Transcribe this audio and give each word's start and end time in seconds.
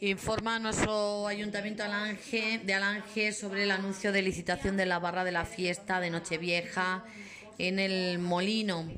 Informa 0.00 0.56
a 0.56 0.58
nuestro 0.58 1.26
Ayuntamiento 1.26 1.82
de 1.82 2.74
Alange 2.74 3.32
sobre 3.32 3.62
el 3.62 3.70
anuncio 3.70 4.12
de 4.12 4.20
licitación 4.20 4.76
de 4.76 4.84
la 4.84 4.98
barra 4.98 5.24
de 5.24 5.32
la 5.32 5.46
fiesta 5.46 6.00
de 6.00 6.10
Nochevieja 6.10 7.04
en 7.58 7.78
el 7.78 8.18
Molino. 8.18 8.90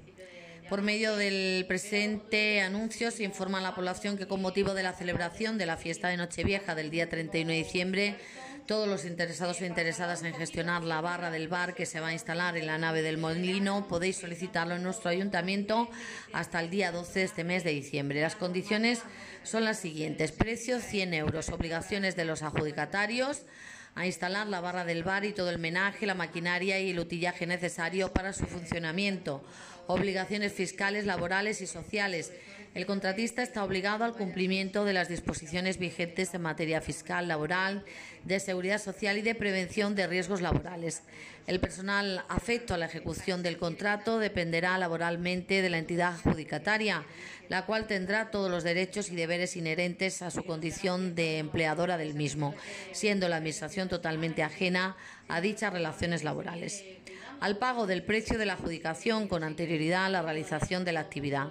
Por 0.68 0.82
medio 0.82 1.16
del 1.16 1.64
presente 1.66 2.60
anuncio 2.60 3.12
se 3.12 3.22
informa 3.22 3.58
a 3.58 3.62
la 3.62 3.74
población 3.74 4.18
que 4.18 4.26
con 4.26 4.42
motivo 4.42 4.74
de 4.74 4.82
la 4.82 4.92
celebración 4.92 5.56
de 5.56 5.66
la 5.66 5.76
fiesta 5.76 6.08
de 6.08 6.16
Nochevieja 6.16 6.74
del 6.74 6.90
día 6.90 7.08
31 7.08 7.52
de 7.52 7.56
diciembre, 7.58 8.16
todos 8.68 8.86
los 8.86 9.06
interesados 9.06 9.62
o 9.62 9.64
interesadas 9.64 10.22
en 10.22 10.34
gestionar 10.34 10.84
la 10.84 11.00
barra 11.00 11.30
del 11.30 11.48
bar 11.48 11.74
que 11.74 11.86
se 11.86 12.00
va 12.00 12.08
a 12.08 12.12
instalar 12.12 12.54
en 12.58 12.66
la 12.66 12.76
nave 12.76 13.00
del 13.00 13.16
molino 13.16 13.88
podéis 13.88 14.18
solicitarlo 14.18 14.74
en 14.74 14.82
nuestro 14.82 15.08
ayuntamiento 15.08 15.88
hasta 16.34 16.60
el 16.60 16.68
día 16.68 16.92
12 16.92 17.18
de 17.18 17.24
este 17.24 17.44
mes 17.44 17.64
de 17.64 17.70
diciembre. 17.70 18.20
Las 18.20 18.36
condiciones 18.36 19.00
son 19.42 19.64
las 19.64 19.78
siguientes. 19.80 20.32
Precio 20.32 20.80
100 20.80 21.14
euros. 21.14 21.48
Obligaciones 21.48 22.14
de 22.14 22.26
los 22.26 22.42
adjudicatarios 22.42 23.40
a 23.94 24.04
instalar 24.04 24.46
la 24.46 24.60
barra 24.60 24.84
del 24.84 25.02
bar 25.02 25.24
y 25.24 25.32
todo 25.32 25.48
el 25.48 25.58
menaje, 25.58 26.04
la 26.04 26.14
maquinaria 26.14 26.78
y 26.78 26.90
el 26.90 26.98
utillaje 26.98 27.46
necesario 27.46 28.12
para 28.12 28.34
su 28.34 28.44
funcionamiento. 28.44 29.42
Obligaciones 29.86 30.52
fiscales, 30.52 31.06
laborales 31.06 31.62
y 31.62 31.66
sociales. 31.66 32.32
El 32.78 32.86
contratista 32.86 33.42
está 33.42 33.64
obligado 33.64 34.04
al 34.04 34.12
cumplimiento 34.12 34.84
de 34.84 34.92
las 34.92 35.08
disposiciones 35.08 35.78
vigentes 35.78 36.32
en 36.32 36.42
materia 36.42 36.80
fiscal, 36.80 37.26
laboral, 37.26 37.84
de 38.22 38.38
seguridad 38.38 38.80
social 38.80 39.18
y 39.18 39.22
de 39.22 39.34
prevención 39.34 39.96
de 39.96 40.06
riesgos 40.06 40.40
laborales. 40.40 41.02
El 41.48 41.58
personal 41.58 42.24
afecto 42.28 42.74
a 42.74 42.78
la 42.78 42.86
ejecución 42.86 43.42
del 43.42 43.58
contrato 43.58 44.20
dependerá 44.20 44.78
laboralmente 44.78 45.60
de 45.60 45.70
la 45.70 45.78
entidad 45.78 46.14
adjudicataria, 46.14 47.02
la 47.48 47.66
cual 47.66 47.88
tendrá 47.88 48.30
todos 48.30 48.48
los 48.48 48.62
derechos 48.62 49.10
y 49.10 49.16
deberes 49.16 49.56
inherentes 49.56 50.22
a 50.22 50.30
su 50.30 50.44
condición 50.44 51.16
de 51.16 51.38
empleadora 51.38 51.98
del 51.98 52.14
mismo, 52.14 52.54
siendo 52.92 53.28
la 53.28 53.38
Administración 53.38 53.88
totalmente 53.88 54.44
ajena 54.44 54.96
a 55.26 55.40
dichas 55.40 55.72
relaciones 55.72 56.22
laborales. 56.22 56.84
Al 57.40 57.58
pago 57.58 57.86
del 57.86 58.02
precio 58.02 58.36
de 58.36 58.46
la 58.46 58.54
adjudicación 58.54 59.28
con 59.28 59.44
anterioridad 59.44 60.06
a 60.06 60.10
la 60.10 60.22
realización 60.22 60.84
de 60.84 60.92
la 60.92 61.00
actividad. 61.00 61.48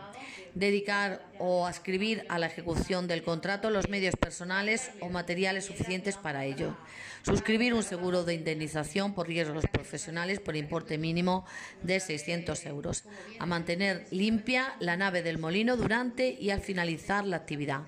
Dedicar 0.53 1.16
o 1.39 1.65
ascribir 1.65 2.25
a 2.29 2.39
la 2.39 2.47
ejecución 2.47 3.07
del 3.07 3.23
contrato 3.23 3.69
los 3.69 3.89
medios 3.89 4.15
personales 4.15 4.91
o 5.01 5.09
materiales 5.09 5.65
suficientes 5.65 6.17
para 6.17 6.45
ello. 6.45 6.75
Suscribir 7.23 7.73
un 7.73 7.83
seguro 7.83 8.23
de 8.23 8.33
indemnización 8.33 9.13
por 9.13 9.27
riesgos 9.27 9.65
profesionales 9.71 10.39
por 10.39 10.55
importe 10.55 10.97
mínimo 10.97 11.45
de 11.83 11.99
600 11.99 12.65
euros. 12.65 13.03
A 13.39 13.45
mantener 13.45 14.05
limpia 14.11 14.75
la 14.79 14.97
nave 14.97 15.23
del 15.23 15.37
molino 15.37 15.77
durante 15.77 16.29
y 16.29 16.49
al 16.49 16.61
finalizar 16.61 17.25
la 17.25 17.37
actividad. 17.37 17.81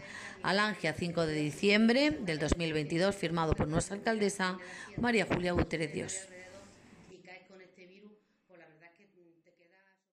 Alangia 0.44 0.94
5 0.94 1.26
de 1.26 1.34
diciembre 1.34 2.12
del 2.12 2.40
2022, 2.40 3.16
firmado 3.16 3.54
por 3.56 3.68
nuestra 3.68 3.96
alcaldesa 3.96 4.58
María 4.98 5.26
Julia 5.26 5.52
Gutiérrez 5.54 5.94
Dios. 5.94 6.30